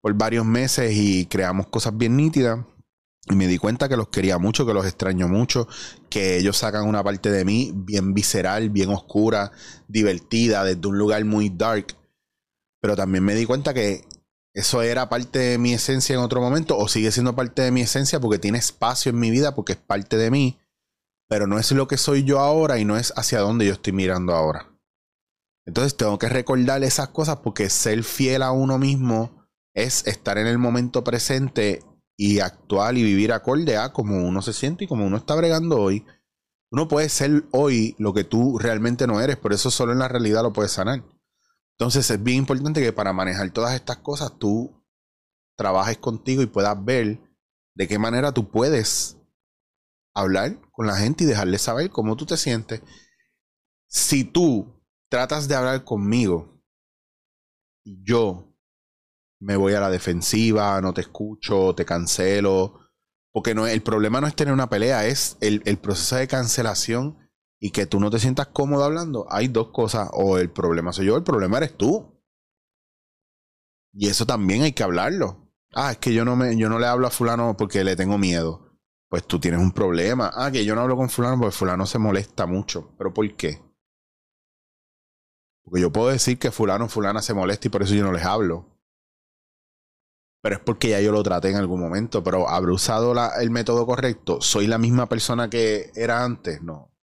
por 0.00 0.14
varios 0.14 0.46
meses 0.46 0.92
y 0.94 1.26
creamos 1.26 1.66
cosas 1.66 1.94
bien 1.94 2.16
nítidas. 2.16 2.64
Y 3.28 3.34
me 3.34 3.46
di 3.46 3.58
cuenta 3.58 3.86
que 3.86 3.98
los 3.98 4.08
quería 4.08 4.38
mucho, 4.38 4.64
que 4.64 4.72
los 4.72 4.86
extraño 4.86 5.28
mucho, 5.28 5.68
que 6.08 6.38
ellos 6.38 6.56
sacan 6.56 6.88
una 6.88 7.04
parte 7.04 7.30
de 7.30 7.44
mí 7.44 7.70
bien 7.74 8.14
visceral, 8.14 8.70
bien 8.70 8.88
oscura, 8.88 9.52
divertida, 9.88 10.64
desde 10.64 10.88
un 10.88 10.96
lugar 10.96 11.22
muy 11.26 11.50
dark 11.50 11.88
pero 12.80 12.96
también 12.96 13.24
me 13.24 13.34
di 13.34 13.44
cuenta 13.44 13.74
que 13.74 14.04
eso 14.54 14.80
era 14.80 15.10
parte 15.10 15.38
de 15.38 15.58
mi 15.58 15.74
esencia 15.74 16.14
en 16.14 16.20
otro 16.20 16.40
momento, 16.40 16.78
o 16.78 16.88
sigue 16.88 17.12
siendo 17.12 17.34
parte 17.34 17.60
de 17.60 17.72
mi 17.72 17.82
esencia 17.82 18.20
porque 18.20 18.38
tiene 18.38 18.56
espacio 18.56 19.10
en 19.10 19.18
mi 19.18 19.30
vida, 19.30 19.54
porque 19.54 19.72
es 19.72 19.78
parte 19.78 20.16
de 20.16 20.30
mí, 20.30 20.58
pero 21.28 21.46
no 21.46 21.58
es 21.58 21.70
lo 21.72 21.88
que 21.88 21.98
soy 21.98 22.24
yo 22.24 22.38
ahora 22.38 22.78
y 22.78 22.86
no 22.86 22.96
es 22.96 23.12
hacia 23.16 23.40
dónde 23.40 23.66
yo 23.66 23.72
estoy 23.72 23.92
mirando 23.92 24.34
ahora. 24.34 24.75
Entonces 25.66 25.96
tengo 25.96 26.18
que 26.18 26.28
recordar 26.28 26.82
esas 26.84 27.08
cosas 27.08 27.38
porque 27.38 27.68
ser 27.68 28.04
fiel 28.04 28.42
a 28.42 28.52
uno 28.52 28.78
mismo 28.78 29.46
es 29.74 30.06
estar 30.06 30.38
en 30.38 30.46
el 30.46 30.58
momento 30.58 31.04
presente 31.04 31.84
y 32.16 32.38
actuar 32.38 32.96
y 32.96 33.02
vivir 33.02 33.32
acorde 33.32 33.76
a 33.76 33.92
como 33.92 34.26
uno 34.26 34.40
se 34.40 34.52
siente 34.52 34.84
y 34.84 34.86
como 34.88 35.04
uno 35.04 35.16
está 35.16 35.34
bregando 35.34 35.78
hoy. 35.78 36.06
Uno 36.70 36.88
puede 36.88 37.08
ser 37.08 37.44
hoy 37.50 37.94
lo 37.98 38.14
que 38.14 38.24
tú 38.24 38.58
realmente 38.58 39.06
no 39.06 39.20
eres, 39.20 39.36
por 39.36 39.52
eso 39.52 39.70
solo 39.70 39.92
en 39.92 39.98
la 39.98 40.08
realidad 40.08 40.42
lo 40.42 40.52
puedes 40.52 40.72
sanar. 40.72 41.04
Entonces 41.78 42.10
es 42.10 42.22
bien 42.22 42.38
importante 42.38 42.80
que 42.80 42.92
para 42.92 43.12
manejar 43.12 43.50
todas 43.50 43.74
estas 43.74 43.98
cosas 43.98 44.38
tú 44.38 44.82
trabajes 45.56 45.98
contigo 45.98 46.42
y 46.42 46.46
puedas 46.46 46.82
ver 46.82 47.20
de 47.74 47.88
qué 47.88 47.98
manera 47.98 48.32
tú 48.32 48.50
puedes 48.50 49.18
hablar 50.14 50.58
con 50.70 50.86
la 50.86 50.96
gente 50.96 51.24
y 51.24 51.26
dejarles 51.26 51.62
saber 51.62 51.90
cómo 51.90 52.16
tú 52.16 52.24
te 52.24 52.36
sientes. 52.36 52.82
Si 53.88 54.24
tú 54.24 54.75
tratas 55.08 55.48
de 55.48 55.54
hablar 55.54 55.84
conmigo 55.84 56.62
y 57.84 58.02
yo 58.02 58.52
me 59.40 59.56
voy 59.56 59.74
a 59.74 59.80
la 59.80 59.90
defensiva, 59.90 60.80
no 60.80 60.94
te 60.94 61.02
escucho, 61.02 61.74
te 61.74 61.84
cancelo, 61.84 62.80
porque 63.32 63.54
no, 63.54 63.66
el 63.66 63.82
problema 63.82 64.20
no 64.20 64.26
es 64.26 64.34
tener 64.34 64.54
una 64.54 64.68
pelea, 64.68 65.06
es 65.06 65.36
el, 65.40 65.62
el 65.66 65.78
proceso 65.78 66.16
de 66.16 66.26
cancelación 66.26 67.18
y 67.60 67.70
que 67.70 67.86
tú 67.86 68.00
no 68.00 68.10
te 68.10 68.18
sientas 68.18 68.48
cómodo 68.48 68.84
hablando, 68.84 69.26
hay 69.30 69.48
dos 69.48 69.68
cosas. 69.68 70.08
O 70.12 70.38
el 70.38 70.50
problema 70.50 70.92
soy 70.92 71.06
yo, 71.06 71.16
el 71.16 71.22
problema 71.22 71.58
eres 71.58 71.76
tú. 71.76 72.22
Y 73.92 74.08
eso 74.08 74.26
también 74.26 74.62
hay 74.62 74.72
que 74.72 74.82
hablarlo. 74.82 75.50
Ah, 75.74 75.92
es 75.92 75.98
que 75.98 76.12
yo 76.12 76.24
no, 76.24 76.36
me, 76.36 76.56
yo 76.56 76.68
no 76.68 76.78
le 76.78 76.86
hablo 76.86 77.06
a 77.06 77.10
fulano 77.10 77.56
porque 77.56 77.84
le 77.84 77.96
tengo 77.96 78.18
miedo. 78.18 78.78
Pues 79.08 79.26
tú 79.26 79.38
tienes 79.38 79.60
un 79.60 79.72
problema. 79.72 80.30
Ah, 80.34 80.50
que 80.50 80.64
yo 80.64 80.74
no 80.74 80.82
hablo 80.82 80.96
con 80.96 81.08
fulano 81.08 81.38
porque 81.38 81.56
fulano 81.56 81.86
se 81.86 81.98
molesta 81.98 82.46
mucho. 82.46 82.94
¿Pero 82.98 83.12
por 83.14 83.34
qué? 83.36 83.65
Porque 85.66 85.82
yo 85.82 85.92
puedo 85.92 86.08
decir 86.08 86.38
que 86.38 86.50
fulano 86.50 86.88
fulana 86.88 87.20
se 87.20 87.34
molesta 87.34 87.68
y 87.68 87.70
por 87.70 87.82
eso 87.82 87.94
yo 87.94 88.04
no 88.04 88.12
les 88.12 88.24
hablo. 88.24 88.66
Pero 90.42 90.56
es 90.56 90.62
porque 90.62 90.88
ya 90.88 91.00
yo 91.02 91.12
lo 91.12 91.22
traté 91.22 91.50
en 91.50 91.56
algún 91.56 91.80
momento. 91.80 92.24
Pero 92.24 92.48
habré 92.48 92.72
usado 92.72 93.14
el 93.38 93.50
método 93.50 93.84
correcto. 93.84 94.40
¿Soy 94.40 94.66
la 94.66 94.78
misma 94.78 95.08
persona 95.08 95.50
que 95.50 95.90
era 95.94 96.24
antes? 96.24 96.62
No 96.62 96.96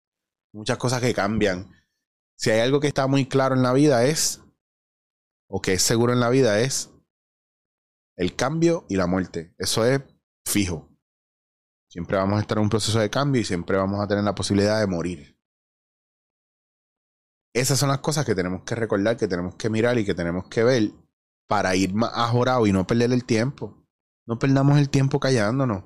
muchas 0.54 0.78
cosas 0.78 1.02
que 1.02 1.14
cambian. 1.14 1.70
Si 2.38 2.50
hay 2.50 2.62
algo 2.62 2.80
que 2.80 2.88
está 2.88 3.08
muy 3.08 3.26
claro 3.28 3.56
en 3.56 3.64
la 3.64 3.74
vida 3.74 4.06
es, 4.06 4.42
o 5.50 5.62
que 5.62 5.74
es 5.74 5.82
seguro 5.82 6.14
en 6.14 6.20
la 6.20 6.30
vida 6.30 6.62
es, 6.62 6.92
el 8.16 8.36
cambio 8.36 8.86
y 8.88 8.96
la 8.96 9.08
muerte. 9.08 9.54
Eso 9.58 9.86
es 9.86 10.02
fijo. 10.46 10.90
Siempre 11.90 12.18
vamos 12.18 12.38
a 12.38 12.42
estar 12.42 12.58
en 12.58 12.64
un 12.64 12.70
proceso 12.70 13.00
de 13.00 13.10
cambio 13.10 13.42
y 13.42 13.46
siempre 13.46 13.78
vamos 13.78 14.00
a 14.00 14.08
tener 14.08 14.24
la 14.24 14.36
posibilidad 14.36 14.80
de 14.80 14.88
morir. 14.88 15.33
Esas 17.54 17.80
son 17.80 17.90
las 17.90 18.00
cosas 18.00 18.26
que 18.26 18.36
tenemos 18.36 18.64
que 18.64 18.76
recordar, 18.76 19.16
que 19.18 19.28
tenemos 19.28 19.56
que 19.56 19.70
mirar 19.70 19.98
y 19.98 20.06
que 20.06 20.16
tenemos 20.16 20.48
que 20.48 20.64
ver 20.64 20.92
para 21.48 21.76
ir 21.76 21.94
más 21.94 22.12
ajorado 22.16 22.66
y 22.66 22.72
no 22.72 22.88
perder 22.88 23.12
el 23.12 23.26
tiempo. 23.26 23.86
No 24.26 24.40
perdamos 24.40 24.80
el 24.80 24.90
tiempo 24.90 25.20
callándonos 25.20 25.84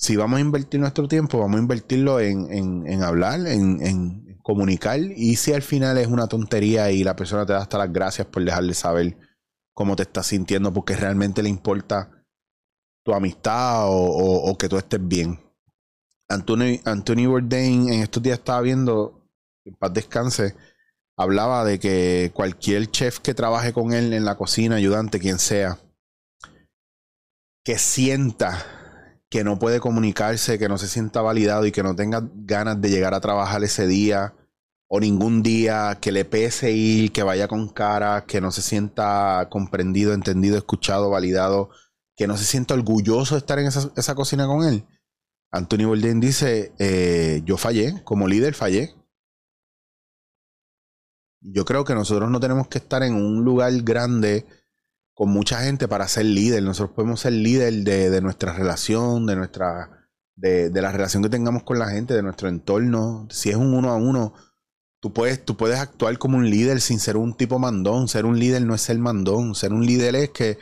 si 0.00 0.16
vamos 0.16 0.38
a 0.38 0.40
invertir 0.40 0.80
nuestro 0.80 1.06
tiempo, 1.06 1.38
vamos 1.38 1.58
a 1.58 1.60
invertirlo 1.62 2.20
en, 2.20 2.50
en, 2.50 3.02
hablar, 3.02 3.46
en, 3.46 3.86
en, 3.86 4.38
comunicar. 4.42 4.98
Y 4.98 5.36
si 5.36 5.52
al 5.52 5.60
final 5.60 5.98
es 5.98 6.06
una 6.06 6.26
tontería 6.26 6.90
y 6.90 7.04
la 7.04 7.14
persona 7.14 7.44
te 7.44 7.52
da 7.52 7.58
hasta 7.60 7.76
las 7.76 7.92
gracias 7.92 8.26
por 8.26 8.42
dejarle 8.42 8.72
saber 8.72 9.18
cómo 9.74 9.96
te 9.96 10.04
estás 10.04 10.28
sintiendo, 10.28 10.72
porque 10.72 10.96
realmente 10.96 11.42
le 11.42 11.50
importa 11.50 12.24
tu 13.04 13.12
amistad 13.12 13.88
o, 13.88 14.56
que 14.58 14.70
tú 14.70 14.78
estés 14.78 15.06
bien. 15.06 15.38
Anthony, 16.30 16.80
Anthony 16.86 17.26
Bourdain 17.26 17.92
en 17.92 18.00
estos 18.00 18.22
días 18.22 18.38
estaba 18.38 18.62
viendo, 18.62 19.28
en 19.66 19.74
paz 19.74 19.92
descanse, 19.92 20.56
hablaba 21.20 21.64
de 21.64 21.78
que 21.78 22.30
cualquier 22.32 22.90
chef 22.90 23.18
que 23.18 23.34
trabaje 23.34 23.74
con 23.74 23.92
él 23.92 24.14
en 24.14 24.24
la 24.24 24.36
cocina, 24.36 24.76
ayudante, 24.76 25.18
quien 25.18 25.38
sea, 25.38 25.78
que 27.62 27.76
sienta 27.78 28.64
que 29.28 29.44
no 29.44 29.58
puede 29.58 29.80
comunicarse, 29.80 30.58
que 30.58 30.68
no 30.70 30.78
se 30.78 30.88
sienta 30.88 31.20
validado 31.20 31.66
y 31.66 31.72
que 31.72 31.82
no 31.82 31.94
tenga 31.94 32.26
ganas 32.34 32.80
de 32.80 32.88
llegar 32.88 33.12
a 33.12 33.20
trabajar 33.20 33.62
ese 33.62 33.86
día 33.86 34.34
o 34.88 34.98
ningún 34.98 35.42
día, 35.42 35.98
que 36.00 36.10
le 36.10 36.24
pese 36.24 36.72
ir, 36.72 37.12
que 37.12 37.22
vaya 37.22 37.48
con 37.48 37.68
cara, 37.68 38.24
que 38.26 38.40
no 38.40 38.50
se 38.50 38.62
sienta 38.62 39.46
comprendido, 39.50 40.14
entendido, 40.14 40.56
escuchado, 40.56 41.10
validado, 41.10 41.68
que 42.16 42.26
no 42.26 42.38
se 42.38 42.44
sienta 42.44 42.74
orgulloso 42.74 43.34
de 43.34 43.40
estar 43.40 43.58
en 43.58 43.66
esa, 43.66 44.14
cocina 44.14 44.46
con 44.46 44.64
él. 44.64 44.86
Anthony 45.52 45.84
Bourdain 45.84 46.18
dice, 46.18 46.72
eh, 46.78 47.42
yo 47.44 47.58
fallé, 47.58 48.02
como 48.04 48.26
líder 48.26 48.54
fallé. 48.54 48.94
Yo 51.40 51.64
creo 51.64 51.84
que 51.84 51.94
nosotros 51.94 52.30
no 52.30 52.40
tenemos 52.40 52.68
que 52.68 52.78
estar 52.78 53.02
en 53.02 53.14
un 53.14 53.44
lugar 53.44 53.72
grande 53.82 54.46
con 55.14 55.30
mucha 55.30 55.60
gente 55.62 55.88
para 55.88 56.08
ser 56.08 56.26
líder. 56.26 56.62
Nosotros 56.62 56.94
podemos 56.94 57.20
ser 57.20 57.32
líder 57.32 57.72
de, 57.84 58.20
nuestra 58.20 58.52
relación, 58.52 59.26
de 59.26 59.36
nuestra, 59.36 60.08
de, 60.36 60.70
la 60.72 60.92
relación 60.92 61.22
que 61.22 61.28
tengamos 61.28 61.62
con 61.62 61.78
la 61.78 61.88
gente, 61.88 62.14
de 62.14 62.22
nuestro 62.22 62.48
entorno. 62.48 63.26
Si 63.30 63.50
es 63.50 63.56
un 63.56 63.74
uno 63.74 63.90
a 63.90 63.96
uno, 63.96 64.34
tú 65.00 65.12
puedes, 65.12 65.44
tú 65.44 65.56
puedes 65.56 65.78
actuar 65.78 66.18
como 66.18 66.38
un 66.38 66.48
líder 66.48 66.80
sin 66.80 67.00
ser 67.00 67.16
un 67.16 67.34
tipo 67.34 67.58
mandón. 67.58 68.08
Ser 68.08 68.26
un 68.26 68.38
líder 68.38 68.62
no 68.62 68.74
es 68.74 68.82
ser 68.82 68.98
mandón. 68.98 69.54
Ser 69.54 69.72
un 69.72 69.84
líder 69.86 70.16
es 70.16 70.30
que 70.30 70.58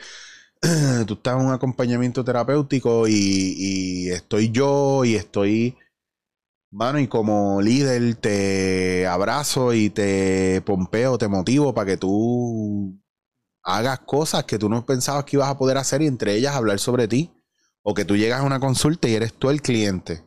tú 1.07 1.13
estás 1.15 1.39
en 1.39 1.45
un 1.45 1.53
acompañamiento 1.53 2.23
terapéutico 2.23 3.07
y, 3.07 3.13
y 3.57 4.09
estoy 4.11 4.51
yo 4.51 5.05
y 5.05 5.15
estoy 5.15 5.77
Mano, 6.71 6.99
y 6.99 7.07
como 7.07 7.61
líder 7.61 8.15
te 8.15 9.07
abrazo 9.07 9.73
y 9.73 9.89
te 9.89 10.61
pompeo, 10.61 11.17
te 11.17 11.27
motivo 11.27 11.73
para 11.73 11.87
que 11.91 11.97
tú 11.97 13.01
hagas 13.63 13.99
cosas 14.01 14.43
que 14.45 14.59
tú 14.59 14.69
no 14.69 14.85
pensabas 14.85 15.25
que 15.25 15.37
ibas 15.37 15.49
a 15.49 15.57
poder 15.57 15.77
hacer 15.77 16.01
y 16.03 16.07
entre 16.07 16.35
ellas 16.35 16.55
hablar 16.55 16.79
sobre 16.79 17.07
ti. 17.07 17.33
O 17.81 17.93
que 17.93 18.05
tú 18.05 18.17
llegas 18.17 18.41
a 18.41 18.43
una 18.43 18.59
consulta 18.59 19.07
y 19.07 19.15
eres 19.15 19.33
tú 19.33 19.49
el 19.49 19.61
cliente. 19.61 20.23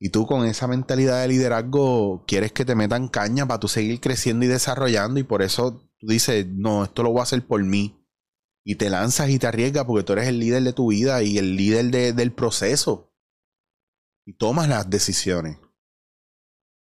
Y 0.00 0.10
tú 0.10 0.26
con 0.26 0.46
esa 0.46 0.66
mentalidad 0.66 1.20
de 1.20 1.28
liderazgo 1.28 2.24
quieres 2.26 2.52
que 2.52 2.64
te 2.64 2.74
metan 2.74 3.08
caña 3.08 3.46
para 3.46 3.60
tú 3.60 3.68
seguir 3.68 4.00
creciendo 4.00 4.44
y 4.44 4.48
desarrollando 4.48 5.20
y 5.20 5.24
por 5.24 5.42
eso 5.42 5.82
tú 5.98 6.06
dices, 6.06 6.46
no, 6.48 6.84
esto 6.84 7.02
lo 7.02 7.10
voy 7.10 7.20
a 7.20 7.24
hacer 7.24 7.46
por 7.46 7.62
mí. 7.62 8.04
Y 8.64 8.76
te 8.76 8.90
lanzas 8.90 9.30
y 9.30 9.38
te 9.38 9.46
arriesgas 9.46 9.84
porque 9.84 10.04
tú 10.04 10.14
eres 10.14 10.28
el 10.28 10.40
líder 10.40 10.62
de 10.62 10.72
tu 10.72 10.88
vida 10.88 11.22
y 11.22 11.38
el 11.38 11.56
líder 11.56 12.14
del 12.14 12.32
proceso. 12.32 13.07
Y 14.28 14.34
tomas 14.34 14.68
las 14.68 14.90
decisiones. 14.90 15.56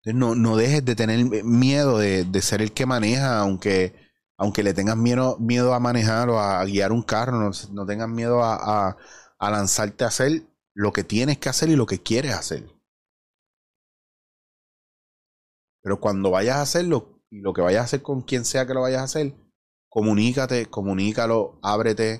no, 0.05 0.35
no 0.35 0.57
dejes 0.57 0.85
de 0.85 0.97
tener 0.97 1.45
miedo 1.45 1.99
de, 1.99 2.25
de 2.25 2.43
ser 2.43 2.63
el 2.63 2.73
que 2.73 2.85
maneja, 2.85 3.39
aunque 3.39 3.95
aunque 4.39 4.63
le 4.63 4.73
tengas 4.73 4.97
miedo, 4.97 5.37
miedo 5.39 5.75
a 5.75 5.81
manejar 5.81 6.31
o 6.31 6.41
a, 6.41 6.65
guiar 6.65 6.93
un 6.93 7.03
carro, 7.03 7.51
no, 7.73 7.87
tengas 7.87 8.09
miedo 8.09 8.43
a, 8.43 8.97
lanzarte 9.41 10.05
a 10.05 10.09
hacer 10.09 10.43
lo 10.75 10.93
que 10.93 11.05
tienes 11.05 11.39
que 11.39 11.49
hacer 11.49 11.69
y 11.69 11.77
lo 11.77 11.87
que 11.87 12.03
quieres 12.03 12.35
hacer. 12.35 12.69
Pero 15.83 16.01
cuando 16.01 16.31
vayas 16.31 16.57
a 16.57 16.63
hacerlo, 16.63 17.21
y 17.31 17.41
lo 17.41 17.53
que 17.53 17.63
vayas 17.63 17.83
a 17.83 17.85
hacer 17.85 18.03
con 18.03 18.23
quien 18.23 18.45
sea 18.45 18.67
que 18.67 18.75
lo 18.75 18.83
vayas 18.83 19.01
a 19.01 19.05
hacer, 19.05 19.35
comunícate, 19.89 20.67
comunícalo, 20.67 21.59
ábrete, 21.63 22.19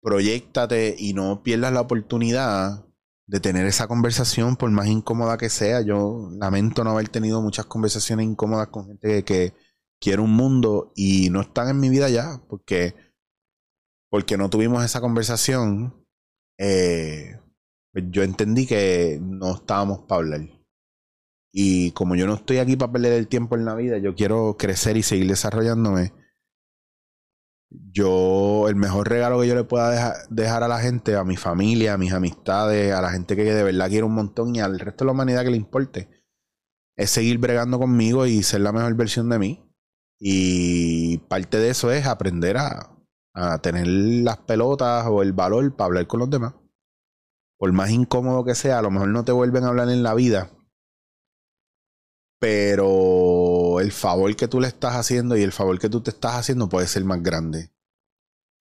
proyectate 0.00 0.96
y 0.96 1.12
no 1.14 1.42
pierdas 1.42 1.72
la 1.72 1.82
oportunidad 1.82 2.87
de 3.28 3.40
tener 3.40 3.66
esa 3.66 3.86
conversación, 3.86 4.56
por 4.56 4.70
más 4.70 4.88
incómoda 4.88 5.36
que 5.36 5.50
sea. 5.50 5.82
Yo 5.82 6.30
lamento 6.40 6.82
no 6.82 6.90
haber 6.90 7.10
tenido 7.10 7.42
muchas 7.42 7.66
conversaciones 7.66 8.26
incómodas 8.26 8.68
con 8.68 8.86
gente 8.86 9.22
que 9.22 9.54
quiero 10.00 10.24
un 10.24 10.32
mundo 10.32 10.92
y 10.96 11.28
no 11.30 11.42
están 11.42 11.68
en 11.68 11.78
mi 11.78 11.90
vida 11.90 12.08
ya 12.08 12.42
porque, 12.48 12.94
porque 14.10 14.38
no 14.38 14.48
tuvimos 14.48 14.84
esa 14.84 15.02
conversación. 15.02 16.06
Eh, 16.58 17.38
pues 17.92 18.06
yo 18.10 18.22
entendí 18.22 18.66
que 18.66 19.18
no 19.20 19.54
estábamos 19.56 20.00
para 20.08 20.20
hablar. 20.20 20.40
Y 21.52 21.92
como 21.92 22.16
yo 22.16 22.26
no 22.26 22.34
estoy 22.34 22.58
aquí 22.58 22.76
para 22.76 22.92
perder 22.92 23.12
el 23.12 23.28
tiempo 23.28 23.56
en 23.56 23.66
la 23.66 23.74
vida, 23.74 23.98
yo 23.98 24.14
quiero 24.14 24.56
crecer 24.58 24.96
y 24.96 25.02
seguir 25.02 25.28
desarrollándome. 25.28 26.12
Yo, 27.70 28.66
el 28.68 28.76
mejor 28.76 29.08
regalo 29.08 29.40
que 29.40 29.48
yo 29.48 29.54
le 29.54 29.64
pueda 29.64 30.14
dejar, 30.30 30.62
a 30.62 30.68
la 30.68 30.78
gente, 30.78 31.16
a 31.16 31.24
mi 31.24 31.36
familia, 31.36 31.94
a 31.94 31.98
mis 31.98 32.12
amistades, 32.12 32.94
a 32.94 33.02
la 33.02 33.10
gente 33.10 33.36
que 33.36 33.44
de 33.44 33.62
verdad 33.62 33.88
quiere 33.88 34.04
un 34.04 34.14
montón 34.14 34.56
y 34.56 34.60
al 34.60 34.78
resto 34.78 35.04
de 35.04 35.06
la 35.06 35.12
humanidad 35.12 35.44
que 35.44 35.50
le 35.50 35.58
importe, 35.58 36.08
es 36.96 37.10
seguir 37.10 37.38
bregando 37.38 37.78
conmigo 37.78 38.26
y 38.26 38.42
ser 38.42 38.62
la 38.62 38.72
mejor 38.72 38.94
versión 38.94 39.28
de 39.28 39.38
mí. 39.38 39.64
Y 40.18 41.18
parte 41.28 41.58
de 41.58 41.70
eso 41.70 41.92
es 41.92 42.06
aprender 42.06 42.56
a, 42.56 42.94
tener 43.62 43.86
las 43.86 44.38
pelotas 44.38 45.06
o 45.06 45.22
el 45.22 45.32
valor 45.32 45.76
para 45.76 45.86
hablar 45.86 46.06
con 46.08 46.20
los 46.20 46.30
demás. 46.30 46.54
Por 47.56 47.72
más 47.72 47.90
incómodo 47.90 48.44
que 48.44 48.56
sea, 48.56 48.78
a 48.78 48.82
lo 48.82 48.90
mejor 48.90 49.08
no 49.08 49.24
te 49.24 49.32
vuelven 49.32 49.64
a 49.64 49.68
hablar 49.68 49.90
en 49.90 50.02
la 50.02 50.14
vida. 50.14 50.50
Pero 52.40 53.37
el 53.80 53.92
favor 53.92 54.34
que 54.36 54.48
tú 54.48 54.60
le 54.60 54.68
estás 54.68 54.94
haciendo 54.94 55.36
y 55.36 55.42
el 55.42 55.52
favor 55.52 55.78
que 55.78 55.88
tú 55.88 56.02
te 56.02 56.10
estás 56.10 56.34
haciendo 56.34 56.68
puede 56.68 56.86
ser 56.86 57.04
más 57.04 57.22
grande. 57.22 57.70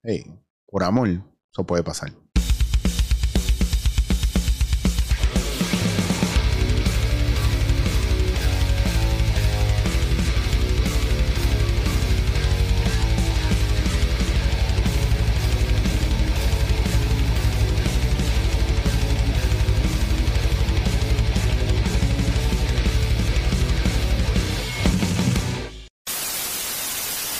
Hey, 0.04 0.26
por 0.68 0.84
amor, 0.84 1.10
eso 1.10 1.66
puede 1.66 1.84
pasar. 1.84 2.14